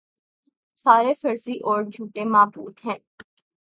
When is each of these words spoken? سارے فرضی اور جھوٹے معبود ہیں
سارے 0.77 1.13
فرضی 1.13 1.57
اور 1.63 1.83
جھوٹے 1.83 2.23
معبود 2.25 2.85
ہیں 2.85 2.97